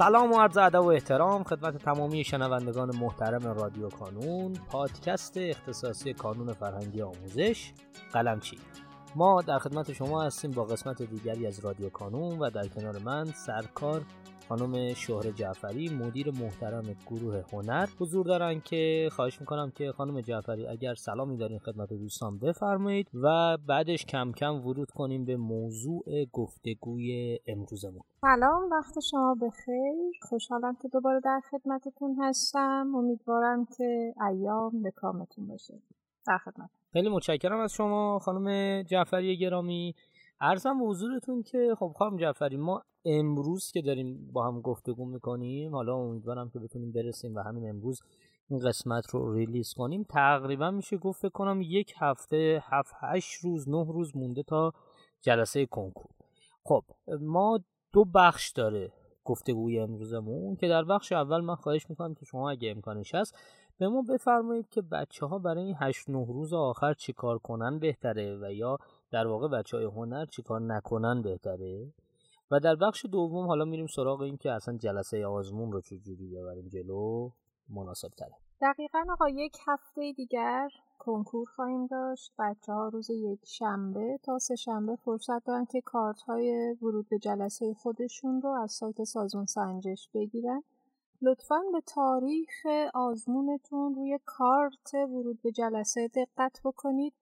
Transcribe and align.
سلام 0.00 0.32
و 0.32 0.40
عرض 0.40 0.58
ادب 0.58 0.84
و 0.84 0.88
احترام 0.88 1.42
خدمت 1.42 1.76
تمامی 1.76 2.24
شنوندگان 2.24 2.96
محترم 2.96 3.42
رادیو 3.42 3.88
کانون 3.88 4.52
پادکست 4.52 5.36
اختصاصی 5.36 6.12
کانون 6.12 6.52
فرهنگی 6.52 7.02
آموزش 7.02 7.72
قلمچی. 8.12 8.58
ما 9.16 9.42
در 9.42 9.58
خدمت 9.58 9.92
شما 9.92 10.22
هستیم 10.22 10.50
با 10.50 10.64
قسمت 10.64 11.02
دیگری 11.02 11.46
از 11.46 11.64
رادیو 11.64 11.88
کانون 11.88 12.38
و 12.38 12.50
در 12.50 12.68
کنار 12.68 12.98
من 12.98 13.24
سرکار 13.24 14.02
خانم 14.50 14.94
شهر 14.94 15.30
جعفری 15.30 15.88
مدیر 15.88 16.30
محترم 16.30 16.96
گروه 17.06 17.42
هنر. 17.52 17.86
حضور 18.00 18.26
دارن 18.26 18.60
که 18.60 19.08
خواهش 19.12 19.40
می‌کنم 19.40 19.72
که 19.74 19.92
خانم 19.92 20.20
جعفری 20.20 20.66
اگر 20.66 20.94
سلامی 20.94 21.36
دارین 21.36 21.58
خدمت 21.58 21.88
دوستان 21.88 22.38
بفرمایید 22.38 23.10
و 23.14 23.56
بعدش 23.68 24.04
کم 24.06 24.32
کم 24.32 24.54
ورود 24.66 24.90
کنیم 24.90 25.24
به 25.24 25.36
موضوع 25.36 26.04
گفتگوی 26.32 27.38
امروزمون. 27.46 28.02
سلام 28.20 28.70
وقت 28.70 29.00
شما 29.10 29.36
بخیر. 29.42 29.94
خوشحالم 30.22 30.76
که 30.82 30.88
دوباره 30.88 31.20
در 31.24 31.40
خدمتتون 31.50 32.16
هستم. 32.20 32.92
امیدوارم 32.96 33.64
که 33.64 34.14
ایام 34.28 34.82
به 34.82 34.90
کامتون 34.90 35.46
باشه. 35.46 35.74
در 36.26 36.38
خدمت. 36.38 36.70
خیلی 36.92 37.08
متشکرم 37.08 37.60
از 37.60 37.72
شما 37.72 38.18
خانم 38.18 38.82
جعفری 38.82 39.38
گرامی. 39.38 39.94
ارزم 40.40 40.78
به 40.78 40.84
حضورتون 40.86 41.42
که 41.42 41.74
خب 41.78 41.92
خانم 41.98 42.16
جعفری 42.16 42.56
ما 42.56 42.82
امروز 43.04 43.70
که 43.70 43.82
داریم 43.82 44.30
با 44.32 44.46
هم 44.46 44.60
گفتگو 44.60 45.04
می‌کنیم 45.04 45.74
حالا 45.74 45.94
امیدوارم 45.96 46.50
که 46.50 46.58
بتونیم 46.58 46.92
برسیم 46.92 47.34
و 47.34 47.40
همین 47.40 47.68
امروز 47.68 48.00
این 48.48 48.60
قسمت 48.60 49.10
رو 49.10 49.34
ریلیز 49.34 49.74
کنیم. 49.74 50.02
تقریبا 50.08 50.70
میشه 50.70 50.96
گفت 50.96 51.28
کنم 51.28 51.60
یک 51.62 51.94
هفته 51.98 52.62
هفت 52.64 52.94
هشت 53.00 53.44
روز 53.44 53.68
نه 53.68 53.86
روز 53.92 54.16
مونده 54.16 54.42
تا 54.42 54.72
جلسه 55.20 55.66
کنکور. 55.66 56.10
خب 56.64 56.84
ما 57.20 57.60
دو 57.92 58.04
بخش 58.04 58.50
داره 58.50 58.92
گفتگوی 59.24 59.78
امروزمون 59.78 60.56
که 60.56 60.68
در 60.68 60.84
بخش 60.84 61.12
اول 61.12 61.40
من 61.40 61.54
خواهش 61.54 61.90
می‌کنم 61.90 62.14
که 62.14 62.24
شما 62.24 62.50
اگه 62.50 62.70
امکانش 62.70 63.14
هست 63.14 63.38
به 63.78 63.88
ما 63.88 64.02
بفرمایید 64.02 64.68
که 64.68 64.82
بچه 64.82 65.26
ها 65.26 65.38
برای 65.38 65.64
این 65.64 65.74
هشت 65.78 66.10
نه 66.10 66.26
روز 66.26 66.52
آخر 66.52 66.94
چیکار 66.94 67.38
کنن 67.38 67.78
بهتره 67.78 68.38
و 68.42 68.52
یا 68.52 68.78
در 69.10 69.26
واقع 69.26 69.48
بچه 69.48 69.76
های 69.76 69.86
هنر 69.86 70.24
چیکار 70.24 70.60
نکنن 70.60 71.22
بهتره. 71.22 71.92
و 72.50 72.60
در 72.60 72.76
بخش 72.76 73.06
دوم 73.06 73.46
حالا 73.46 73.64
میریم 73.64 73.86
سراغ 73.86 74.20
این 74.20 74.36
که 74.36 74.52
اصلا 74.52 74.76
جلسه 74.76 75.26
آزمون 75.26 75.72
رو 75.72 75.80
چجوری 75.80 76.28
ببریم 76.28 76.68
جلو؟ 76.68 77.30
مناسب 77.68 78.08
تره 78.08 78.34
دقیقا 78.60 79.04
آقا 79.10 79.28
یک 79.28 79.56
هفته 79.66 80.12
دیگر 80.12 80.68
کنکور 80.98 81.48
خواهیم 81.56 81.86
داشت. 81.86 82.32
بچه 82.38 82.72
ها 82.72 82.88
روز 82.88 83.10
یک 83.10 83.40
شنبه 83.44 84.18
تا 84.22 84.38
سه 84.38 84.56
شنبه 84.56 84.96
فرصت 84.96 85.44
دارن 85.44 85.64
که 85.64 85.80
کارت 85.80 86.22
های 86.22 86.76
ورود 86.82 87.08
به 87.08 87.18
جلسه 87.18 87.74
خودشون 87.74 88.42
رو 88.42 88.50
از 88.50 88.72
سایت 88.72 89.04
سازمان 89.04 89.46
سنجش 89.46 90.08
بگیرن. 90.14 90.62
لطفا 91.22 91.60
به 91.72 91.80
تاریخ 91.80 92.66
آزمونتون 92.94 93.94
روی 93.94 94.18
کارت 94.24 94.94
ورود 94.94 95.42
به 95.42 95.52
جلسه 95.52 96.08
دقت 96.08 96.60
بکنید. 96.64 97.12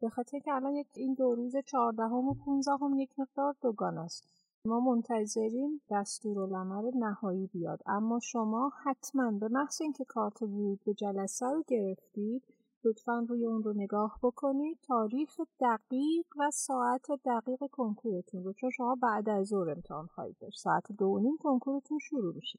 به 0.00 0.08
خاطر 0.08 0.38
که 0.38 0.52
الان 0.52 0.84
این 0.94 1.14
دو 1.14 1.34
روز 1.34 1.56
چهاردهم 1.66 2.28
و 2.28 2.34
پونزدهم 2.34 2.98
یک 2.98 3.10
مقدار 3.18 3.54
دوگان 3.62 3.98
است. 3.98 4.37
ما 4.64 4.80
منتظریم 4.80 5.80
دستورالعمل 5.90 6.90
نهایی 6.96 7.46
بیاد. 7.46 7.82
اما 7.86 8.18
شما 8.22 8.72
حتما 8.84 9.30
به 9.30 9.48
محض 9.48 9.82
اینکه 9.82 10.04
کارت 10.04 10.42
ورود 10.42 10.80
به 10.86 10.94
جلسه 10.94 11.46
رو 11.46 11.64
گرفتید 11.68 12.42
لطفا 12.84 13.26
روی 13.28 13.46
اون 13.46 13.62
رو 13.62 13.72
نگاه 13.72 14.18
بکنید. 14.22 14.78
تاریخ 14.82 15.40
دقیق 15.60 16.26
و 16.38 16.50
ساعت 16.50 17.06
دقیق 17.24 17.58
کنکورتون 17.72 18.44
رو 18.44 18.52
چون 18.52 18.70
شما 18.70 18.96
بعد 19.02 19.28
از 19.28 19.46
ظهر 19.46 19.70
امتحان 19.70 20.06
خواهید 20.06 20.36
داشت. 20.40 20.60
ساعت 20.60 20.92
دو 20.98 21.18
نیم 21.18 21.36
کنکورتون 21.40 21.98
شروع 21.98 22.34
میشه. 22.34 22.58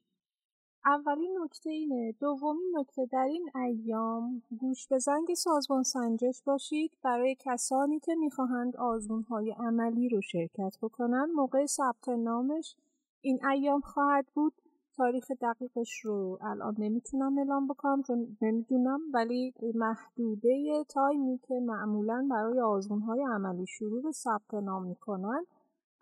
اولین 0.84 1.38
نکته 1.44 1.70
اینه. 1.70 2.12
دومین 2.12 2.72
نکته 2.78 3.06
در 3.06 3.24
این 3.24 3.50
ایام 3.54 4.42
گوش 4.58 4.88
به 4.88 4.98
زنگ 4.98 5.34
سازمان 5.34 5.82
سنجش 5.82 6.42
باشید 6.42 6.92
برای 7.02 7.36
کسانی 7.38 8.00
که 8.00 8.14
می‌خواهند 8.14 8.76
آزمونهای 8.76 9.50
عملی 9.50 10.08
رو 10.08 10.20
شرکت 10.20 10.76
بکنن. 10.82 11.28
موقع 11.34 11.66
ثبت 11.66 12.08
نامش 12.08 12.76
این 13.20 13.46
ایام 13.46 13.80
خواهد 13.80 14.26
بود. 14.34 14.52
تاریخ 14.96 15.30
دقیقش 15.30 16.00
رو 16.04 16.38
الان 16.40 16.74
نمی‌تونم 16.78 17.38
اعلام 17.38 17.68
بکنم 17.68 18.02
چون 18.02 18.36
نمی‌دونم 18.42 19.00
ولی 19.14 19.54
محدوده 19.74 20.84
تایمی 20.88 21.38
که 21.38 21.54
معمولا 21.54 22.28
برای 22.30 22.60
آزمونهای 22.60 23.22
عملی 23.22 23.66
شروع 23.66 24.02
به 24.02 24.12
ثبت 24.12 24.54
نام 24.54 24.86
می‌کنن 24.86 25.46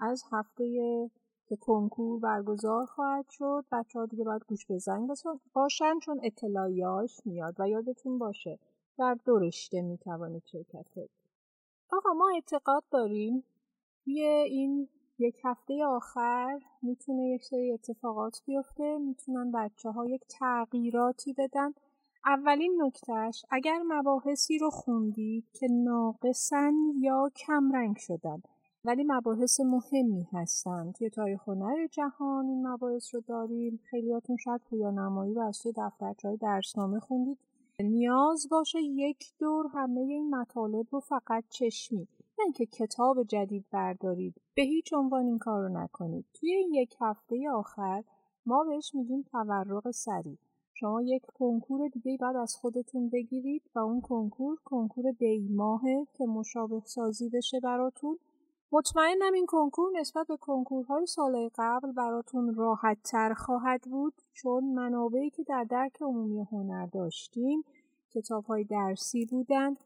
از 0.01 0.23
هفته 0.33 0.65
که 1.49 1.57
کنکور 1.57 2.21
برگزار 2.21 2.87
خواهد 2.87 3.27
شد. 3.31 3.65
بچه 3.73 3.99
ها 3.99 4.07
دیگه 4.07 4.25
باید 4.25 4.45
گوش 4.49 4.67
به 4.67 4.79
زنگ 4.79 5.11
باشن 5.53 5.99
چون 5.99 6.21
اطلاعیاش 6.23 7.21
میاد 7.25 7.55
و 7.59 7.69
یادتون 7.69 8.19
باشه 8.19 8.59
در 8.99 9.17
دو 9.25 9.39
رشته 9.39 9.83
می‌توانید 9.83 10.43
شرکت 10.47 10.89
کنید. 10.95 11.11
آقا 11.93 12.13
ما 12.13 12.31
اعتقاد 12.35 12.85
داریم 12.91 13.45
توی 14.05 14.23
این 14.23 14.89
یک 15.19 15.41
هفته 15.45 15.85
آخر 15.85 16.61
می‌تونه 16.83 17.29
یک 17.29 17.45
سری 17.45 17.73
اتفاقات 17.73 18.43
بیفته. 18.47 18.99
می‌تونن 18.99 19.53
بچه 19.53 19.91
ها 19.91 20.07
یک 20.07 20.23
تغییراتی 20.29 21.33
بدن. 21.33 21.75
اولین 22.25 22.83
نکتهش 22.83 23.45
اگر 23.51 23.79
مباحثی 23.87 24.59
رو 24.59 24.71
خوندید 24.71 25.45
که 25.53 25.67
ناقصن 25.71 26.75
یا 27.01 27.31
کمرنگ 27.37 27.97
شدن 27.97 28.43
ولی 28.85 29.05
مباحث 29.07 29.61
مهمی 29.61 30.29
هستند 30.33 30.95
توی 30.95 31.11
تاریخ 31.11 31.49
هنر 31.49 31.87
جهان 31.87 32.47
این 32.47 32.69
مباحث 32.69 33.15
رو 33.15 33.21
داریم. 33.21 33.81
خیلیاتون 33.91 34.37
شاید 34.37 34.61
پویانمایی 34.71 35.35
و 35.35 35.41
از 35.41 35.59
توی 35.59 35.73
دفترچه 35.77 36.29
های 36.29 36.37
درسنامه 36.37 37.01
خوندید. 37.01 37.39
نیاز 37.81 38.49
باشه 38.51 38.79
یک 38.83 39.33
دور 39.39 39.67
همه 39.75 40.01
این 40.01 40.35
مطالب 40.35 40.87
رو 40.91 41.01
فقط 41.01 41.45
چشمی 41.49 42.09
نه 42.39 42.45
اینکه 42.45 42.67
کتاب 42.67 43.23
جدید 43.23 43.65
بردارید. 43.71 44.35
به 44.55 44.63
هیچ 44.63 44.93
عنوان 44.93 45.27
این 45.27 45.39
کار 45.39 45.63
رو 45.63 45.69
نکنید. 45.69 46.27
توی 46.35 46.67
یک 46.71 46.97
هفته 47.01 47.51
آخر 47.51 48.05
ما 48.47 48.65
بهش 48.65 48.95
میگیم 48.95 49.23
تورق 49.23 49.91
سریع 49.91 50.39
شما 50.81 51.03
یک 51.03 51.23
کنکور 51.27 51.89
دیگه 51.89 52.17
بعد 52.21 52.37
از 52.37 52.55
خودتون 52.55 53.09
بگیرید 53.09 53.63
و 53.75 53.79
اون 53.79 54.01
کنکور 54.01 54.59
کنکور 54.65 55.05
دیماهه 55.19 56.07
که 56.15 56.25
مشابه 56.27 56.83
سازی 56.85 57.29
بشه 57.29 57.61
براتون. 57.61 58.19
مطمئنم 58.73 59.33
این 59.35 59.47
کنکور 59.47 60.01
نسبت 60.01 60.27
به 60.27 60.37
کنکورهای 60.37 61.07
سال 61.07 61.51
قبل 61.55 61.93
براتون 61.93 62.55
راحت 62.55 62.99
تر 63.03 63.35
خواهد 63.35 63.83
بود 63.83 64.15
چون 64.33 64.65
منابعی 64.65 65.31
که 65.31 65.43
در 65.43 65.65
درک 65.65 66.03
عمومی 66.03 66.41
هنر 66.53 66.87
داشتیم 66.87 67.65
کتاب 68.11 68.45
های 68.45 68.65
درسی 68.65 69.27
بودند 69.27 69.77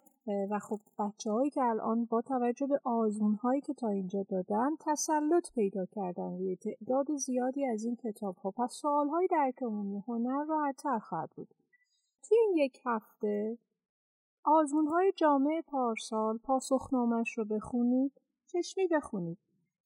و 0.51 0.59
خب 0.59 0.81
بچه 0.99 1.31
هایی 1.31 1.51
که 1.51 1.63
الان 1.63 2.05
با 2.05 2.23
توجه 2.23 2.67
به 2.67 2.81
آزمون 2.85 3.35
هایی 3.35 3.61
که 3.61 3.75
تا 3.75 3.89
اینجا 3.89 4.23
دادن 4.23 4.77
تسلط 4.81 5.53
پیدا 5.55 5.87
کردن 5.87 6.39
روی 6.39 6.57
تعداد 6.57 7.17
زیادی 7.17 7.67
از 7.67 7.85
این 7.85 7.97
کتاب 7.97 8.37
ها 8.37 8.51
پس 8.51 8.73
سوال 8.73 9.09
های 9.09 9.27
درک 9.27 9.63
عمومی 9.63 10.03
هنر 10.09 10.45
راحت 10.45 10.77
تر 10.77 10.99
خواهد 10.99 11.31
بود. 11.37 11.49
توی 12.23 12.39
این 12.39 12.57
یک 12.57 12.81
هفته 12.85 13.59
آزمون 14.45 14.87
های 14.87 15.13
جامعه 15.17 15.63
پارسال 15.63 16.39
پاسخنامش 16.39 17.39
رو 17.39 17.45
بخونید. 17.45 18.22
چشمی 18.53 18.87
بخونید. 18.87 19.39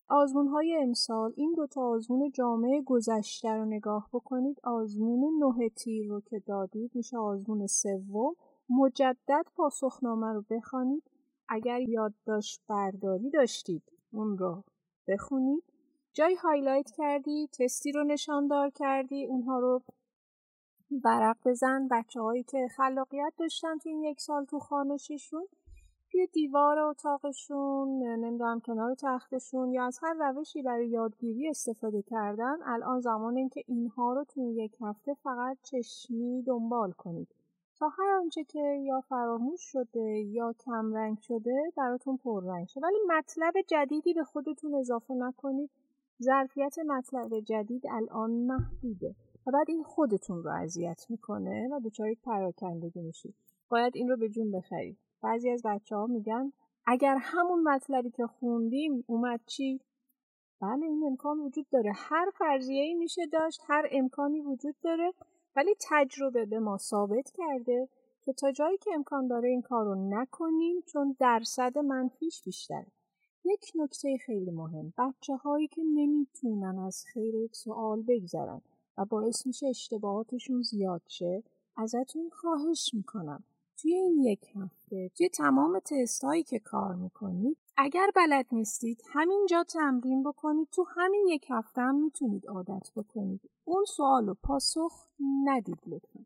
آزمون 0.09 0.49
های 0.49 0.77
امسال 0.83 1.33
این 1.37 1.55
دوتا 1.57 1.81
آزمون 1.83 2.31
جامعه 2.31 2.83
گذشته 2.83 3.49
رو 3.49 3.65
نگاه 3.65 4.09
بکنید. 4.13 4.61
آزمون 4.65 5.45
نه 5.45 5.69
تیر 5.69 6.09
رو 6.09 6.21
که 6.21 6.39
دادید 6.39 6.91
میشه 6.95 7.19
آزمون 7.19 7.67
سوم. 7.67 8.35
مجدد 8.71 9.47
پاسخنامه 9.57 10.33
رو 10.33 10.45
بخوانید. 10.51 11.03
اگر 11.49 11.81
یادداشت 11.81 12.61
برداری 12.69 13.31
داشتید 13.31 13.83
اون 14.13 14.39
رو 14.39 14.65
بخونید. 15.09 15.65
جای 16.13 16.35
هایلایت 16.35 16.91
کردی 16.91 17.49
تستی 17.59 17.93
رو 17.93 18.05
نشاندار 18.05 18.71
کردی 18.71 19.27
اونها 19.27 19.59
رو 19.59 19.83
ورق 21.05 21.37
بزن. 21.45 21.89
بچه 21.91 22.21
هایی 22.21 22.43
که 22.43 22.69
خلاقیت 22.77 23.33
داشتن 23.39 23.79
تو 23.79 23.89
این 23.89 24.03
یک 24.03 24.21
سال 24.21 24.45
تو 24.45 24.59
خانششون. 24.59 25.47
توی 26.11 26.27
دیوار 26.27 26.79
اتاقشون 26.79 28.03
نمی‌دونم 28.03 28.61
کنار 28.61 28.95
تختشون 28.95 29.73
یا 29.73 29.85
از 29.85 29.99
هر 30.03 30.15
روشی 30.15 30.63
برای 30.63 30.89
یادگیری 30.89 31.49
استفاده 31.49 32.03
کردن 32.03 32.57
الان 32.65 33.01
زمان 33.01 33.37
اینکه 33.37 33.63
اینها 33.67 34.13
رو 34.13 34.25
توی 34.25 34.45
یک 34.45 34.77
هفته 34.81 35.15
فقط 35.15 35.59
چشمی 35.63 36.43
دنبال 36.43 36.93
کنید. 36.93 37.29
تا 37.79 37.89
هر 37.89 38.11
آنچه 38.23 38.45
که 38.45 38.61
یا 38.61 39.01
فراموش 39.01 39.61
شده 39.61 40.21
یا 40.21 40.55
کمرنگ 40.59 41.19
شده 41.19 41.73
براتون 41.77 42.17
پررنگ 42.17 42.67
شه 42.67 42.81
ولی 42.81 42.99
مطلب 43.09 43.55
جدیدی 43.67 44.15
به 44.15 44.25
خودتون 44.25 44.75
اضافه 44.75 45.15
نکنید. 45.15 45.71
ظرفیت 46.23 46.79
مطلب 46.79 47.41
جدید 47.41 47.83
الان 47.91 48.31
محدوده 48.31 49.15
و 49.47 49.51
بعد 49.51 49.67
این 49.69 49.83
خودتون 49.83 50.43
رو 50.43 50.51
اذیت 50.51 51.07
می‌کنه 51.09 51.69
و 51.73 51.81
دچار 51.85 52.15
پراکندگی 52.25 53.01
میشید. 53.01 53.35
باید 53.69 53.93
این 53.97 54.09
رو 54.09 54.17
به 54.17 54.29
جون 54.29 54.51
بخرید. 54.51 54.99
بعضی 55.23 55.51
از 55.51 55.63
بچه 55.65 55.97
ها 55.97 56.07
میگن 56.07 56.53
اگر 56.87 57.17
همون 57.21 57.63
مطلبی 57.63 58.11
که 58.11 58.27
خوندیم 58.27 59.05
اومد 59.07 59.41
چی؟ 59.47 59.81
بله 60.61 60.87
این 60.87 61.05
امکان 61.07 61.41
وجود 61.41 61.67
داره. 61.71 61.93
هر 61.95 62.31
فرضیه 62.39 62.83
ای 62.83 62.95
میشه 62.95 63.27
داشت 63.27 63.61
هر 63.67 63.89
امکانی 63.93 64.41
وجود 64.41 64.75
داره 64.83 65.13
ولی 65.57 65.75
تجربه 65.91 66.47
به 66.47 66.59
ما 66.59 66.79
ثابت 66.79 67.31
کرده 67.35 67.89
که 68.25 68.33
تا 68.33 68.53
جایی 68.53 68.79
که 68.79 68.91
امکان 68.95 69.27
داره 69.27 69.49
این 69.49 69.63
کار 69.63 69.85
رو 69.85 70.09
نکنیم 70.09 70.81
چون 70.87 71.17
درصد 71.19 71.79
منفیش 71.79 72.43
بیشتره. 72.45 72.87
یک 73.45 73.73
نکته 73.75 74.17
خیلی 74.27 74.51
مهم. 74.51 74.93
بچه 74.99 75.37
هایی 75.37 75.69
که 75.69 75.83
نمی‌تونن 75.85 76.79
از 76.79 77.05
خیر 77.13 77.35
یک 77.35 77.57
سوال 77.57 78.03
بگذرن 78.03 78.61
و 78.99 79.05
باعث 79.05 79.47
میشه 79.47 79.67
اشتباهاتشون 79.67 80.63
زیاد 80.63 81.03
شه 81.07 81.43
ازتون 81.77 82.31
خواهش 82.31 82.91
می‌کنم. 82.95 83.45
توی 83.83 83.95
این 83.95 84.19
یک 84.19 84.41
هفته 84.55 85.11
توی 85.17 85.29
تمام 85.29 85.79
تست 85.79 86.25
هایی 86.25 86.43
که 86.43 86.59
کار 86.59 86.95
می‌کنید 86.95 87.59
اگر 87.77 88.07
بلد 88.17 88.47
نیستید 88.53 89.03
همینجا 89.13 89.65
تمرین 89.65 90.23
بکنید. 90.23 90.69
تو 90.73 90.85
همین 90.97 91.27
یک 91.29 91.47
هفته 91.51 91.81
هم 91.81 91.95
می‌تونید 91.95 92.47
عادت 92.47 92.91
بکنید. 92.97 93.41
اون 93.65 93.85
سوال 93.85 94.27
رو 94.27 94.35
پاسخ 94.43 94.93
ندید 95.45 95.79
لطفا. 95.87 96.21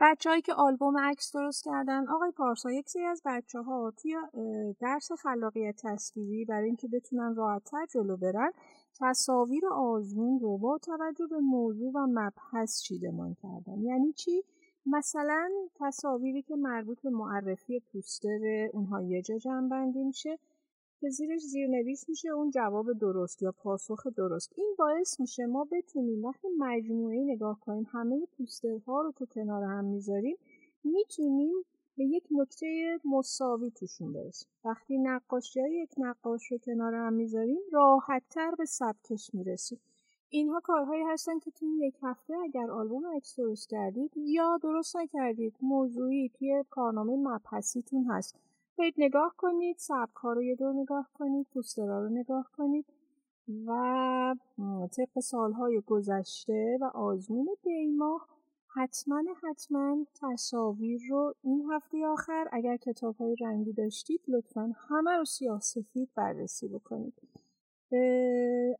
بچههایی 0.00 0.42
که 0.42 0.54
آلبوم 0.54 0.98
عکس 0.98 1.32
درست 1.36 1.64
کردن 1.64 2.08
آقای 2.08 2.30
پارسا 2.30 2.72
یک 2.72 2.88
سری 2.88 3.04
از 3.04 3.22
بچه 3.24 3.58
ها 3.58 3.92
توی 4.02 4.14
درس 4.80 5.12
خلاقیت 5.12 5.74
تصویری 5.82 6.44
برای 6.44 6.66
اینکه 6.66 6.88
بتونن 6.88 7.34
راحتتر 7.34 7.86
جلو 7.86 8.16
برن 8.16 8.52
تصاویر 9.00 9.66
آزمون 9.66 10.40
رو 10.40 10.58
با 10.58 10.78
توجه 10.78 11.26
به 11.26 11.38
موضوع 11.38 11.92
و 11.94 12.06
مبحث 12.10 12.82
چیدمان 12.82 13.34
کردن. 13.42 13.82
یعنی 13.82 14.12
چی؟ 14.12 14.44
مثلا 14.86 15.50
تصاویری 15.74 16.42
که 16.42 16.56
مربوط 16.56 17.00
به 17.00 17.10
معرفی 17.10 17.80
پوستر 17.92 18.68
اونها 18.72 19.02
یه 19.02 19.22
جا 19.22 19.38
جمع 19.38 19.84
میشه 19.84 20.38
که 21.00 21.08
زیرش 21.08 21.40
زیرنویس 21.40 22.08
میشه 22.08 22.28
اون 22.28 22.50
جواب 22.50 22.92
درست 22.92 23.42
یا 23.42 23.52
پاسخ 23.52 24.06
درست. 24.06 24.52
این 24.56 24.74
باعث 24.78 25.20
میشه 25.20 25.46
ما 25.46 25.68
بتونیم 25.72 26.24
وقتی 26.24 26.48
مجموعه 26.58 27.24
نگاه 27.24 27.60
کنیم 27.60 27.86
همه 27.92 28.26
پوسترها 28.38 29.02
رو 29.02 29.12
که 29.12 29.26
کنار 29.26 29.62
هم 29.62 29.84
می‌ذاریم 29.84 30.36
می‌تونیم 30.84 31.54
به 31.96 32.04
یک 32.04 32.24
نکته 32.30 32.98
مساوی 33.04 33.70
توشون 33.70 34.12
برسیم. 34.12 34.48
وقتی 34.64 34.98
نقاشی 34.98 35.60
های 35.60 35.74
یک 35.82 35.90
نقاش 35.98 36.52
رو 36.52 36.58
کنار 36.58 36.94
هم 36.94 37.12
می‌ذاریم 37.12 37.60
راحتتر 37.72 38.54
به 38.58 38.64
سبکش 38.64 39.34
می‌رسیم. 39.34 39.80
اینها 40.34 40.60
کارهایی 40.60 41.02
هستن 41.02 41.38
که 41.38 41.50
توی 41.50 41.68
یک 41.68 41.94
هفته 42.02 42.34
اگر 42.44 42.70
آلبوم 42.70 43.06
عکس 43.16 43.36
درست 43.36 43.68
کردید 43.68 44.12
یا 44.16 44.58
درست 44.62 44.96
نکردید 44.96 45.54
موضوعی 45.62 46.28
توی 46.28 46.64
کارنامه 46.70 47.16
مبحثیتون 47.16 48.04
هست. 48.04 48.38
برید 48.78 48.94
نگاه 48.98 49.34
کنید 49.36 49.76
سبک 49.78 50.16
ها 50.16 50.32
رو 50.32 50.42
یه 50.42 50.56
دور 50.56 50.72
نگاه 50.74 51.10
کنید 51.14 51.46
پوسترها 51.54 52.00
رو 52.00 52.08
نگاه 52.08 52.50
کنید 52.56 52.86
و 53.66 54.34
طبق 54.96 55.20
سالهای 55.20 55.80
گذشته 55.86 56.78
و 56.80 56.84
آزمون 56.84 57.48
دیماه 57.62 58.28
حتما 58.74 59.22
حتما 59.42 60.06
تصاویر 60.20 61.00
رو 61.10 61.34
این 61.42 61.70
هفته 61.72 62.06
آخر 62.06 62.48
اگر 62.52 62.76
کتاب 62.76 63.16
های 63.16 63.36
رنگی 63.40 63.72
داشتید 63.72 64.20
لطفا 64.28 64.72
همه 64.88 65.10
رو 65.10 65.24
سیاه 65.24 65.60
سفید 65.60 66.10
بررسی 66.14 66.68
بکنید. 66.68 67.14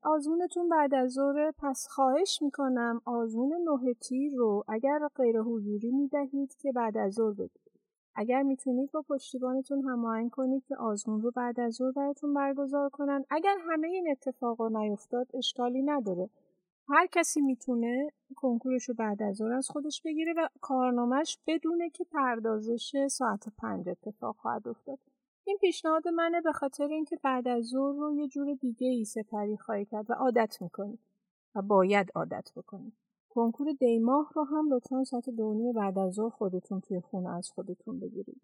آزمونتون 0.04 0.68
بعد 0.68 0.94
از 0.94 1.12
ظهر 1.12 1.52
پس 1.58 1.86
خواهش 1.90 2.42
می‌کنم 2.42 3.00
آزمون 3.04 3.52
نه 3.52 3.94
تیر 3.94 4.32
رو 4.36 4.64
اگر 4.68 5.08
غیر 5.16 5.40
حضوری 5.40 5.90
می‌دهید 5.90 6.56
که 6.56 6.72
بعد 6.72 6.96
از 6.96 7.12
ظهر 7.12 7.32
بدید. 7.32 7.70
اگر 8.14 8.42
می‌تونید 8.42 8.90
با 8.90 9.02
پشتیبانتون 9.08 9.82
هماهنگ 9.82 10.30
کنید 10.30 10.64
که 10.64 10.76
آزمون 10.76 11.22
رو 11.22 11.30
بعد 11.30 11.60
از 11.60 11.74
ظهر 11.74 11.92
براتون 11.92 12.34
برگزار 12.34 12.88
کنن. 12.90 13.24
اگر 13.30 13.56
همه 13.70 13.88
این 13.88 14.10
اتفاقا 14.10 14.68
نیفتاد 14.68 15.26
اشکالی 15.34 15.82
نداره. 15.82 16.30
هر 16.88 17.06
کسی 17.06 17.40
می‌تونه 17.40 18.10
کنکورش 18.36 18.88
رو 18.88 18.94
بعد 18.94 19.22
از 19.22 19.36
ظهر 19.36 19.52
از 19.52 19.68
خودش 19.70 20.02
بگیره 20.02 20.34
و 20.36 20.48
کارنامهش 20.60 21.38
بدونه 21.46 21.90
که 21.90 22.04
پردازش 22.04 23.06
ساعت 23.06 23.48
پنج 23.58 23.88
اتفاق 23.88 24.36
خواهد 24.36 24.68
افتاد. 24.68 24.98
این 25.44 25.58
پیشنهاد 25.60 26.08
منه 26.08 26.40
به 26.40 26.52
خاطر 26.52 26.88
اینکه 26.88 27.16
بعد 27.22 27.48
از 27.48 27.64
ظهر 27.64 27.96
رو 27.98 28.14
یه 28.14 28.28
جور 28.28 28.54
دیگه 28.54 28.88
ای 28.88 29.04
سپری 29.04 29.56
خواهی 29.56 29.84
کرد 29.84 30.10
و 30.10 30.14
عادت 30.14 30.62
می‌کنید 30.62 31.00
و 31.54 31.62
باید 31.62 32.10
عادت 32.14 32.52
بکنید 32.56 32.92
کنکور 33.28 33.72
دیماه 33.72 34.32
رو 34.34 34.44
هم 34.44 34.72
لطفا 34.72 35.04
ساعت 35.04 35.30
دونی 35.30 35.72
بعد 35.72 35.98
از 35.98 36.12
ظهر 36.12 36.30
خودتون 36.30 36.80
توی 36.80 37.00
خونه 37.00 37.36
از 37.36 37.50
خودتون 37.50 38.00
بگیرید. 38.00 38.42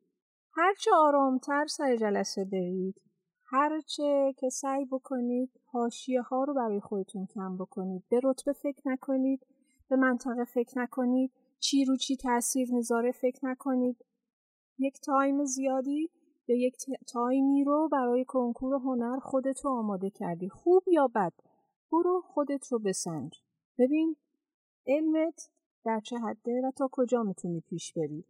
هرچه 0.52 0.90
آرامتر 0.94 1.66
سر 1.66 1.96
جلسه 1.96 2.44
برید 2.44 3.02
هرچه 3.44 4.34
که 4.38 4.48
سعی 4.48 4.84
بکنید 4.84 5.50
حاشیه 5.64 6.22
ها 6.22 6.44
رو 6.44 6.54
برای 6.54 6.80
خودتون 6.80 7.26
کم 7.26 7.56
بکنید 7.56 8.04
به 8.08 8.20
رتبه 8.24 8.52
فکر 8.52 8.82
نکنید 8.88 9.46
به 9.88 9.96
منطقه 9.96 10.44
فکر 10.44 10.78
نکنید 10.78 11.32
چی 11.60 11.84
رو 11.84 11.96
چی 11.96 12.16
تاثیر 12.16 12.72
می‌ذاره 12.72 13.12
فکر 13.12 13.46
نکنید. 13.46 14.04
یک 14.78 15.00
تایم 15.00 15.44
زیادی 15.44 16.10
یا 16.48 16.56
یک 16.56 16.76
تایمی 17.06 17.64
رو 17.64 17.88
برای 17.92 18.24
کنکور 18.24 18.74
هنر 18.74 19.18
خودت 19.18 19.64
رو 19.64 19.70
آماده 19.70 20.10
کردی. 20.10 20.48
خوب 20.48 20.82
یا 20.86 21.08
بد؟ 21.14 21.32
برو 21.92 22.20
خودت 22.20 22.72
رو 22.72 22.78
بسنج. 22.78 23.40
ببین 23.78 24.16
علمت 24.86 25.50
در 25.84 26.00
چه 26.00 26.18
حده 26.18 26.60
و 26.64 26.70
تا 26.70 26.88
کجا 26.92 27.22
می‌تونی 27.22 27.60
پیش 27.60 27.92
بری. 27.92 28.24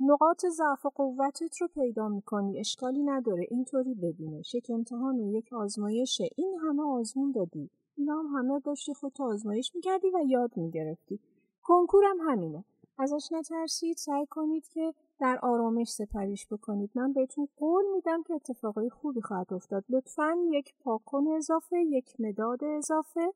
نقاط 0.00 0.46
ضعف 0.46 0.86
و 0.86 0.90
قوتت 0.94 1.60
رو 1.60 1.68
پیدا 1.68 2.08
می‌کنی. 2.08 2.58
اشکالی 2.58 3.02
نداره. 3.02 3.46
اینطوری 3.50 3.94
ببینش 3.94 4.54
یک 4.54 4.70
امتحان 4.70 5.20
و 5.20 5.32
یک 5.32 5.52
آزمایشه. 5.52 6.28
این 6.36 6.58
همه 6.62 6.82
آزمون 6.82 7.32
دادی. 7.32 7.70
اینا 7.96 8.18
هم 8.18 8.26
همه 8.26 8.60
داشتی 8.60 8.94
خودت 8.94 9.20
آزمایش 9.20 9.74
می‌کردی 9.74 10.10
و 10.10 10.18
یاد 10.26 10.56
می‌گرفتی. 10.56 11.20
کنکورم 11.62 12.16
همینه. 12.28 12.64
ازش 12.98 13.28
نترسید؟ 13.32 13.96
سعی 13.96 14.26
کنید 14.26 14.68
که 14.68 14.94
در 15.20 15.38
آرامش 15.42 15.88
سپریش 15.88 16.46
بکنید. 16.46 16.90
من 16.94 17.12
بهتون 17.12 17.48
قول 17.56 17.84
میدم 17.94 18.22
که 18.22 18.34
اتفاقای 18.34 18.90
خوبی 18.90 19.20
خواهد 19.20 19.52
افتاد. 19.52 19.84
لطفا 19.88 20.36
یک 20.50 20.74
پاک‌کن 20.80 21.26
اضافه 21.36 21.76
یک 21.78 22.20
مداد 22.20 22.64
اضافه 22.64 23.32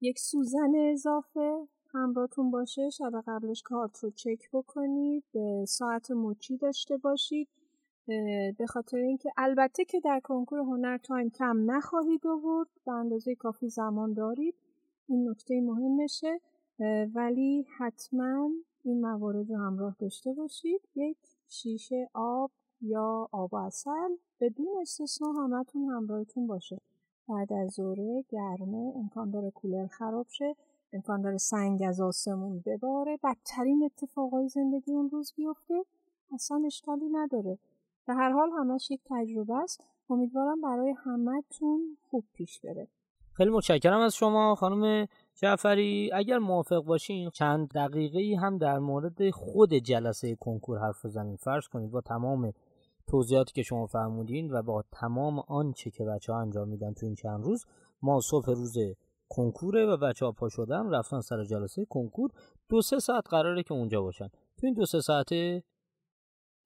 یک 0.00 0.18
سوزن 0.18 0.74
اضافه. 0.92 1.68
همراهتون 1.94 2.50
باشه. 2.50 2.90
شب 2.90 3.12
قبلش 3.26 3.62
کارت 3.62 3.98
رو 3.98 4.10
چک 4.10 4.50
بکنید. 4.52 5.24
ساعت 5.68 6.10
مچی 6.10 6.56
داشته 6.56 6.96
باشید. 6.96 7.48
به 8.58 8.66
خاطر 8.68 8.96
اینکه 8.98 9.30
البته 9.36 9.84
که 9.84 10.00
در 10.00 10.20
کنکور 10.20 10.58
هنر 10.58 10.98
time 10.98 11.30
کم 11.30 11.70
نخواهید 11.70 12.26
آورد. 12.26 12.68
به 12.86 12.92
اندازه 12.92 13.34
کافی 13.34 13.68
زمان 13.68 14.12
دارید. 14.12 14.54
این 15.08 15.30
نکته 15.30 15.60
مهمشه. 15.60 16.40
ولی 17.14 17.66
حتما 17.78 18.50
این 18.84 19.00
موارد 19.00 19.50
رو 19.50 19.56
همراه 19.56 19.96
داشته 19.98 20.32
باشید. 20.32 20.80
یک 20.94 21.16
شیشه 21.48 22.10
آب 22.14 22.50
یا 22.80 23.28
آب 23.32 23.54
و 23.54 23.56
اصل 23.56 24.16
بدون 24.40 24.66
استثنا 24.80 25.32
همتون 25.32 25.82
همراهتون 25.82 26.46
باشه. 26.46 26.80
بعد 27.28 27.52
از 27.52 27.70
ظهره 27.70 28.24
گرمه 28.28 28.92
امکان 28.96 29.30
داره 29.30 29.50
کولر 29.50 29.86
خراب 29.86 30.26
شه. 30.28 30.56
امکان 30.92 31.22
داره 31.22 31.36
سنگ 31.38 31.82
از 31.82 32.00
آسمون 32.00 32.62
بباره. 32.66 33.18
بدترین 33.24 33.84
اتفاقای 33.84 34.48
زندگی 34.48 34.92
اون 34.92 35.10
روز 35.10 35.32
بیفته. 35.36 35.84
اصلا 36.34 36.62
اشکالی 36.66 37.08
نداره. 37.08 37.58
به 38.06 38.14
هر 38.14 38.30
حال 38.30 38.50
همش 38.50 38.90
یک 38.90 39.00
تجربه 39.10 39.54
است. 39.54 39.80
امیدوارم 40.10 40.60
برای 40.60 40.94
همتون 41.04 41.96
خوب 42.10 42.24
پیش 42.34 42.60
بره. 42.60 42.88
خیلی 43.32 43.50
متشکرم 43.50 44.00
از 44.00 44.14
شما 44.14 44.54
خانم 44.54 45.06
جعفری 45.38 46.10
اگر 46.12 46.38
موافق 46.38 46.80
باشین 46.84 47.30
چند 47.30 47.68
دقیقه 47.68 48.18
ای 48.18 48.34
هم 48.34 48.58
در 48.58 48.78
مورد 48.78 49.30
خود 49.30 49.74
جلسه 49.74 50.36
کنکور 50.36 50.78
حرف 50.78 51.04
بزنیم. 51.04 51.36
فرض 51.36 51.68
کنید 51.68 51.90
با 51.90 52.00
تمام 52.00 52.52
توضیحاتی 53.08 53.52
که 53.52 53.62
شما 53.62 53.86
فرمودین 53.86 54.50
و 54.50 54.62
با 54.62 54.84
تمام 54.92 55.38
آنچه 55.38 55.90
که 55.90 56.04
بچه 56.04 56.32
ها 56.32 56.40
انجام 56.40 56.68
میدن 56.68 56.92
تو 56.92 57.06
این 57.06 57.14
چند 57.14 57.44
روز 57.44 57.64
ما 58.02 58.20
صبح 58.20 58.46
روز 58.46 58.76
کنکوره 59.28 59.86
و 59.86 59.96
بچه 59.96 60.26
ها 60.26 60.32
پا 60.32 60.48
شدن 60.48 60.90
رفتن 60.90 61.20
سر 61.20 61.44
جلسه 61.44 61.84
کنکور. 61.84 62.30
دو 62.68 62.82
سه 62.82 62.98
ساعت 62.98 63.24
قراره 63.30 63.62
که 63.62 63.74
اونجا 63.74 64.02
باشن. 64.02 64.28
تو 64.28 64.66
این 64.66 64.74
دو 64.74 64.86
سه 64.86 65.00
ساعته 65.00 65.62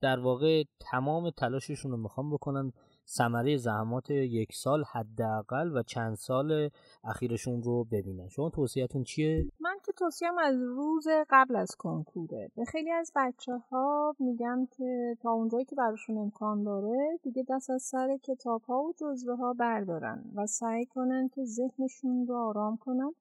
در 0.01 0.19
واقع 0.19 0.63
تمام 0.79 1.29
تلاششون 1.29 1.91
رو 1.91 1.97
می‌خوام 1.97 2.29
بکنن 2.33 2.71
ثمره 3.07 3.57
زحمات 3.57 4.09
یک 4.09 4.53
سال 4.53 4.83
حداقل 4.83 5.77
و 5.77 5.83
چند 5.83 6.15
سال 6.15 6.69
اخیرشون 7.03 7.63
رو 7.63 7.83
ببینن. 7.83 8.29
شما 8.29 8.49
توصیهتون 8.49 9.03
چیه؟ 9.03 9.47
من 9.59 9.77
که 9.85 9.91
توصیم 9.91 10.37
از 10.37 10.55
روز 10.61 11.07
قبل 11.29 11.55
از 11.55 11.75
کنکوره. 11.75 12.51
به 12.55 12.65
خیلی 12.65 12.91
از 12.91 13.11
بچه 13.15 13.57
ها 13.57 14.15
میگم 14.19 14.67
که 14.77 15.17
تا 15.21 15.31
اونجایی 15.31 15.65
که 15.65 15.75
براشون 15.75 16.17
امکان 16.17 16.63
داره 16.63 17.19
دیگه 17.23 17.45
دست 17.49 17.69
از 17.69 17.81
سر 17.81 18.17
کتاب 18.23 18.61
ها 18.61 18.81
و 18.83 18.93
جزوه 18.97 19.35
ها 19.35 19.53
بردارن 19.53 20.23
و 20.35 20.45
سعی 20.45 20.85
کنن 20.85 21.29
که 21.29 21.45
ذهنشون 21.45 22.27
رو 22.27 22.35
آرام 22.35 22.77
کنن. 22.77 23.13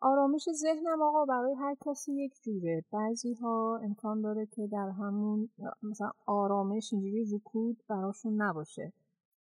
آرامش 0.00 0.48
ذهنم 0.52 1.02
آقا 1.02 1.24
برای 1.24 1.54
هر 1.54 1.76
کسی 1.86 2.12
یک 2.12 2.32
جوره. 2.42 2.84
بعضی 2.92 3.34
ها 3.34 3.80
امکان 3.82 4.20
داره 4.20 4.46
که 4.46 4.66
در 4.66 4.88
همون 4.88 5.48
مثلا 5.82 6.10
آرامش 6.26 6.92
اینجوری 6.92 7.26
رکود 7.34 7.82
براشون 7.88 8.42
نباشه. 8.42 8.92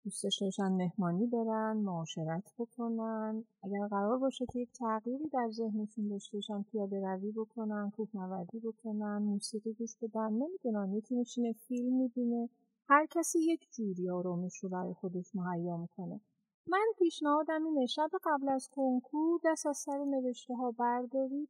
دوست 0.04 0.24
داشتن 0.24 0.72
مهمانی 0.72 1.28
برن 1.28 1.78
معاشرت 1.78 2.54
بکنن. 2.60 3.44
اگر 3.64 3.88
قرار 3.88 4.18
باشه 4.18 4.46
که 4.54 4.60
یک 4.60 4.72
تغییری 4.74 5.30
در 5.34 5.50
ذهنشون 5.52 6.08
داشته 6.08 6.38
باشن 6.38 6.64
پیاده 6.64 7.02
روی 7.08 7.32
بکنن 7.32 7.92
کوهنوردی 7.96 8.60
بکنن 8.60 9.18
موسیقی 9.18 9.74
گوش 9.74 9.98
بدن 10.02 10.32
نمی‌دونن 10.34 10.94
یکی 10.94 11.16
میشینه 11.16 11.54
فیلم 11.54 11.98
می‌بینه. 11.98 12.50
هر 12.90 13.06
کسی 13.06 13.40
یک 13.40 13.68
جوری 13.72 14.10
آرامش 14.10 14.58
رو 14.58 14.70
برای 14.70 14.94
خودش 14.94 15.36
مهیا 15.36 15.78
می‌کنه. 15.78 16.20
من 16.68 16.86
پیشنهادم 16.98 17.66
اینه 17.66 17.86
شب 17.86 18.10
قبل 18.24 18.50
از 18.50 18.70
کنکور 18.72 19.40
دست 19.46 19.66
از 19.68 19.78
سر 19.78 20.06
نوشته 20.06 20.56
ها 20.56 20.72
بردارید. 20.72 21.50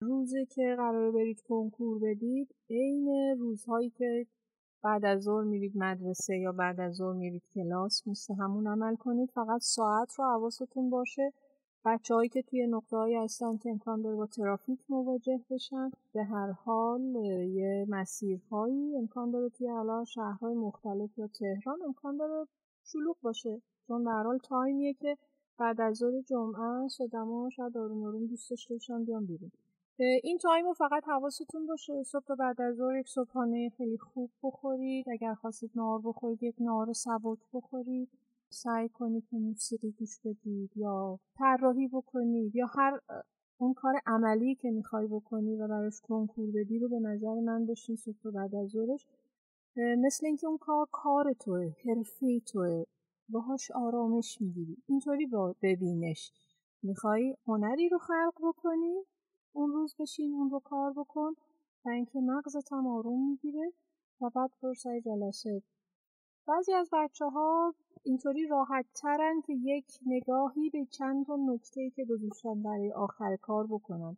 روزی 0.00 0.46
که 0.46 0.74
قرار 0.76 1.12
برید 1.12 1.40
کنکور 1.40 1.98
بدید 1.98 2.54
عین 2.70 3.36
روزهایی 3.38 3.90
که 3.90 4.26
بعد 4.82 5.04
از 5.04 5.22
ظهر 5.22 5.44
میرید 5.44 5.72
مدرسه 5.76 6.38
یا 6.38 6.52
بعد 6.52 6.80
از 6.80 6.94
ظهر 6.94 7.12
میرید 7.12 7.42
کلاس 7.54 8.08
مثل 8.08 8.34
همون 8.34 8.66
عمل 8.66 8.96
کنید 8.96 9.30
فقط 9.30 9.60
ساعت 9.60 10.14
رو 10.18 10.24
حواستون 10.24 10.90
باشه. 10.90 11.32
بچههایی 11.84 12.28
که 12.28 12.42
توی 12.42 12.66
نقطه 12.66 12.96
های 12.96 13.14
هستن 13.14 13.56
که 13.56 13.70
امکان 13.70 14.02
داره 14.02 14.16
با 14.16 14.26
ترافیک 14.26 14.80
مواجه 14.88 15.40
بشن. 15.50 15.90
به 16.12 16.24
هر 16.24 16.50
حال 16.50 17.00
یه 17.54 17.86
مسیرهایی 17.88 18.96
امکان 18.96 19.30
داره 19.30 19.48
توی 19.48 19.68
حالا 19.68 20.04
شهرهای 20.04 20.54
مختلف 20.54 21.18
یا 21.18 21.26
تهران 21.26 21.78
امکان 21.82 22.16
داره 22.16 22.46
شلوغ 22.84 23.16
باشه. 23.22 23.62
چون 23.86 24.04
به 24.04 24.10
هر 24.10 24.22
حال 24.22 24.38
تایمیه 24.38 24.94
که 24.94 25.16
بعد 25.58 25.80
از 25.80 25.96
ظهر 25.96 26.20
جمعه 26.20 26.62
است 26.62 26.96
شاید 26.96 27.76
آروم 27.76 28.04
آروم 28.04 28.26
دوست 28.26 28.50
داشته 28.50 28.74
باشن 28.74 29.04
بیان 29.04 29.26
بیرون. 29.26 29.50
این 29.98 30.38
تایم 30.38 30.66
رو 30.66 30.72
فقط 30.72 31.04
حواستون 31.04 31.66
باشه 31.66 32.02
صبح 32.02 32.34
بعد 32.38 32.60
از 32.60 32.76
ظهر 32.76 32.96
یک 32.96 33.08
صبحانه 33.08 33.68
خیلی 33.76 33.98
خوب 33.98 34.30
بخورید. 34.42 35.08
اگر 35.08 35.34
خواستید 35.34 35.70
نار 35.74 36.00
بخورید 36.04 36.42
یک 36.42 36.56
نار 36.60 36.92
سبک 36.92 37.38
بخورید. 37.52 38.08
سعی 38.50 38.88
کنید 38.88 39.26
که 39.30 39.36
موسیقی 39.36 39.90
گوش 39.90 40.20
بدید 40.24 40.70
یا 40.76 41.20
طراحی 41.38 41.88
بکنید 41.88 42.56
یا 42.56 42.66
هر 42.66 43.00
اون 43.58 43.74
کار 43.74 43.94
عملی 44.06 44.54
که 44.54 44.70
می‌خوای 44.70 45.06
بکنی 45.06 45.56
و 45.56 45.68
براش 45.68 46.00
کنکور 46.00 46.50
بدی 46.54 46.78
رو 46.78 46.88
به 46.88 46.98
نظر 47.00 47.34
من 47.34 47.66
بشین 47.66 47.96
صبح 47.96 48.30
بعد 48.34 48.54
از 48.54 48.68
ظهرش. 48.68 49.06
مثل 49.76 50.26
اینکه 50.26 50.46
اون 50.46 50.58
کار 50.58 50.86
کار 50.92 51.32
توه 51.32 51.72
حرفه 51.84 52.40
توه. 52.40 52.84
باهاش 53.28 53.70
آرامش 53.70 54.40
می‌گیری. 54.40 54.76
اینطوری 54.86 55.26
با 55.26 55.54
ببینش. 55.62 56.32
می‌خوای 56.82 57.36
هنری 57.46 57.88
رو 57.88 57.98
خلق 57.98 58.34
بکنی؟ 58.42 58.94
اون 59.56 59.72
روز 59.72 59.94
بشین 59.98 60.34
اون 60.34 60.50
رو 60.50 60.60
کار 60.60 60.92
بکن 60.92 61.32
و 61.84 61.88
اینکه 61.88 62.20
مغزت 62.20 62.72
هم 62.72 62.86
آروم 62.86 63.28
می‌گیره 63.28 63.72
و 64.20 64.30
بعد 64.30 64.50
فرصه 64.60 65.00
جلسه. 65.00 65.62
بعضی 66.46 66.72
از 66.72 66.88
بچه 66.92 67.24
ها 67.24 67.74
اینطوری 68.02 68.46
راحت 68.46 68.86
ترن 68.94 69.40
که 69.46 69.52
یک 69.52 69.98
نگاهی 70.06 70.70
به 70.70 70.84
چند 70.90 71.26
تا 71.26 71.36
نکته 71.36 71.90
که 71.90 72.04
گذاشتن 72.04 72.62
برای 72.62 72.92
آخر 72.92 73.36
کار 73.36 73.66
بکنن. 73.66 74.16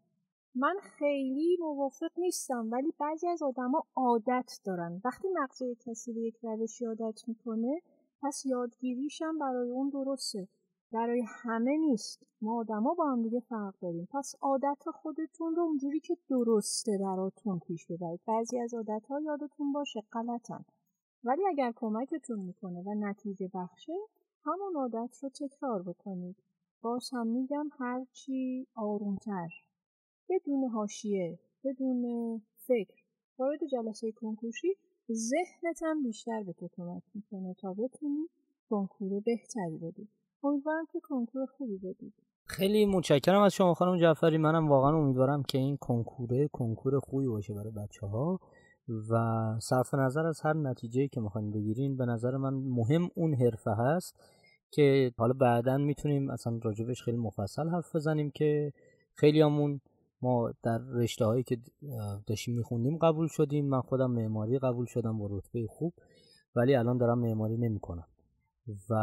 من 0.54 0.76
خیلی 0.82 1.56
موافق 1.60 2.10
نیستم 2.18 2.68
ولی 2.70 2.92
بعضی 2.98 3.26
از 3.28 3.42
آدما 3.42 3.84
عادت 3.96 4.60
دارن. 4.64 5.00
وقتی 5.04 5.28
مغز 5.28 5.62
کسی 5.86 6.12
به 6.12 6.20
یک 6.20 6.36
روشی 6.42 6.84
عادت 6.84 7.28
می‌کنه 7.28 7.82
پس 8.22 8.46
یادگیریشم 8.46 9.38
برای 9.38 9.70
اون 9.70 9.88
درسته. 9.88 10.48
برای 10.92 11.22
همه 11.26 11.76
نیست. 11.76 12.22
ما 12.40 12.58
آدما 12.60 12.94
با 12.94 13.10
هم 13.12 13.22
دیگه 13.22 13.40
فرق 13.40 13.74
داریم. 13.80 14.08
پس 14.12 14.34
عادت 14.40 14.82
خودتون 14.94 15.54
رو 15.56 15.62
اونجوری 15.62 16.00
که 16.00 16.16
درسته 16.28 16.98
براتون 16.98 17.58
پیش 17.58 17.86
ببرید. 17.86 18.20
بعضی 18.26 18.58
از 18.58 18.74
عادت 18.74 19.06
ها 19.06 19.20
یادتون 19.20 19.72
باشه 19.72 20.02
غلطن. 20.12 20.64
ولی 21.24 21.46
اگر 21.46 21.72
کمکتون 21.76 22.38
می‌کنه 22.38 22.82
و 22.82 22.94
نتیجه 22.94 23.50
بخشه 23.54 23.92
همون 24.44 24.76
عادت 24.76 25.18
رو 25.22 25.28
تکرار 25.28 25.82
بکنید. 25.82 26.36
باز 26.82 27.10
هم 27.12 27.26
میگم 27.26 27.68
هرچی 27.78 28.66
آرومتر. 28.74 29.48
بدون 30.28 30.64
هاشیه 30.68 31.38
بدون 31.64 32.42
فکر. 32.56 33.04
وارد 33.38 33.66
جلسه 33.66 34.12
کنکورشی 34.12 34.76
ذهنت 35.12 35.82
هم 35.82 36.02
بیشتر 36.02 36.42
به 36.42 36.52
تو 36.52 36.68
کمک 36.76 37.02
می‌کنه 37.14 37.54
تا 37.54 37.74
بتونی 37.74 38.28
کنکور 38.70 39.20
بهتری 39.20 39.78
بدی. 39.78 40.08
امیدوارم 40.44 40.86
که 40.92 41.00
کنکور 41.00 41.46
خوبی 41.46 41.78
بدید. 41.78 42.14
خیلی 42.46 42.86
متشکرم 42.86 43.42
از 43.42 43.52
شما 43.54 43.74
خانم 43.74 43.96
جعفری. 43.96 44.38
منم 44.38 44.68
واقعا 44.68 44.96
امیدوارم 44.96 45.42
که 45.42 45.58
این 45.58 45.76
کنکوره 45.76 46.48
کنکور 46.48 46.98
خوبی 46.98 47.26
باشه 47.26 47.54
برای 47.54 47.70
بچه 47.70 48.06
ها 48.06 48.40
و 49.10 49.14
صرف 49.60 49.94
نظر 49.94 50.26
از 50.26 50.40
هر 50.40 50.52
نتیجه 50.52 51.08
که 51.08 51.20
می‌خواین 51.20 51.50
بگیرین 51.50 51.96
به 51.96 52.06
نظر 52.06 52.36
من 52.36 52.54
مهم 52.54 53.08
اون 53.14 53.34
حرفه 53.34 53.70
هست 53.70 54.16
که 54.70 55.12
حالا 55.18 55.32
بعدا 55.32 55.78
می‌تونیم 55.78 56.30
اصلا 56.30 56.58
راجبش 56.62 57.02
خیلی 57.02 57.16
مفصل 57.16 57.68
حرف 57.68 57.96
بزنیم 57.96 58.30
که 58.30 58.72
خیلی 59.14 59.40
همون 59.40 59.80
ما 60.22 60.52
در 60.62 60.78
رشته 60.78 61.24
هایی 61.24 61.42
که 61.42 61.56
داشتیم 62.26 62.56
میخوندیم 62.56 62.98
قبول 62.98 63.28
شدیم. 63.28 63.68
من 63.68 63.80
خودم 63.80 64.10
معماری 64.10 64.58
قبول 64.58 64.86
شدم 64.86 65.18
با 65.18 65.28
رتبه 65.30 65.66
خوب 65.68 65.94
ولی 66.56 66.74
الان 66.74 66.98
دارم 66.98 67.18
معماری 67.18 67.56
نمی‌کنم. 67.56 68.06
و 68.90 68.94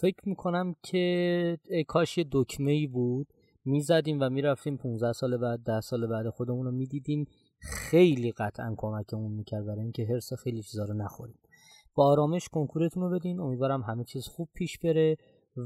فکر 0.00 0.28
می‌کنم 0.28 0.74
که 0.82 1.58
کاش 1.88 2.18
یه 2.18 2.26
دکمه 2.32 2.72
ای 2.72 2.86
بود. 2.86 3.26
می‌زدیم 3.64 4.18
و 4.20 4.30
می‌رفتیم 4.30 4.76
15 4.76 5.12
سال 5.12 5.36
بعد 5.36 5.62
10 5.64 5.80
سال 5.80 6.06
بعد 6.06 6.28
خودمون 6.28 6.66
رو 6.66 6.72
می‌دیدیم. 6.72 7.24
خیلی 7.60 8.32
قطعا 8.32 8.74
کمکمون 8.76 9.32
می‌کرد 9.32 9.66
برای 9.66 9.80
اینکه 9.80 10.06
هرس 10.06 10.32
خیلی 10.32 10.62
چیزا 10.62 10.84
رو 10.84 10.94
نخوریم. 10.94 11.38
با 11.94 12.06
آرامش 12.06 12.48
کنکورتون 12.48 13.02
رو 13.02 13.10
بدین. 13.10 13.40
امیدوارم 13.40 13.82
همه 13.82 14.04
چیز 14.04 14.26
خوب 14.26 14.48
پیش 14.54 14.78
بره. 14.78 15.16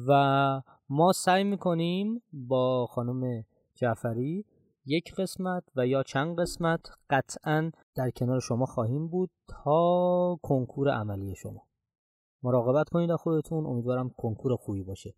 و 0.09 0.63
ما 0.89 1.13
سعی 1.13 1.45
می‌کنیم 1.45 2.23
با 2.33 2.87
خانم 2.87 3.45
جعفری 3.75 4.45
یک 4.87 5.15
قسمت 5.15 5.65
و 5.77 5.87
یا 5.87 6.03
چند 6.03 6.39
قسمت 6.39 6.81
قطعا 7.11 7.71
در 7.95 8.11
کنار 8.11 8.41
شما 8.41 8.67
خواهیم 8.67 9.09
بود 9.09 9.31
تا 9.49 10.39
کنکور 10.43 10.91
عملی 10.91 11.35
شما. 11.35 11.63
مراقبت 12.47 12.89
کنید 12.89 13.11
از 13.11 13.19
خودتون. 13.19 13.67
امیدوارم 13.67 14.11
کنکور 14.17 14.57
خوبی 14.57 14.83
باشه. 14.83 15.15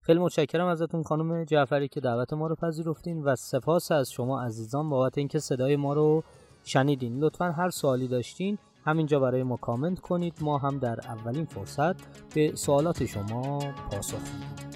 خیلی 0.00 0.18
متشکرم 0.18 0.66
ازتون 0.66 1.02
خانم 1.02 1.44
جعفری 1.44 1.88
که 1.88 2.00
دعوت 2.00 2.32
ما 2.32 2.46
رو 2.46 2.54
پذیرفتین 2.54 3.22
و 3.22 3.36
سپاس 3.36 3.92
از 3.92 4.10
شما 4.10 4.42
عزیزان 4.42 4.90
بابت 4.90 5.18
اینکه 5.18 5.38
صدای 5.38 5.76
ما 5.76 5.92
رو 5.94 6.22
شنیدین. 6.64 7.18
لطفا 7.18 7.44
هر 7.44 7.70
سوالی 7.70 8.08
داشتین 8.08 8.58
همینجا 8.84 9.20
برای 9.20 9.42
ما 9.42 9.56
کامنت 9.56 10.00
کنید. 10.00 10.34
ما 10.40 10.58
هم 10.58 10.78
در 10.78 11.00
اولین 11.00 11.44
فرصت 11.44 11.96
به 12.34 12.52
سوالات 12.54 13.04
شما 13.04 13.58
پاسخ 13.90 14.18
میدیم. 14.18 14.75